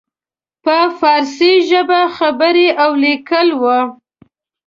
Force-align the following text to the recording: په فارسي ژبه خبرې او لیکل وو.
په 0.63 0.77
فارسي 0.99 1.53
ژبه 1.69 2.01
خبرې 2.17 2.67
او 2.83 2.91
لیکل 3.03 3.47
وو. 3.61 3.79